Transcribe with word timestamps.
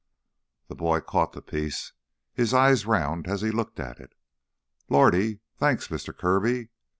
The 0.67 0.73
boy 0.73 1.01
caught 1.01 1.33
the 1.33 1.43
piece, 1.43 1.93
his 2.33 2.55
eyes 2.55 2.87
round 2.87 3.27
as 3.27 3.43
he 3.43 3.51
looked 3.51 3.79
at 3.79 3.99
it. 3.99 4.13
"Lordy! 4.89 5.41
Thanks, 5.57 5.91
Mister 5.91 6.11
Kirby! 6.11 6.69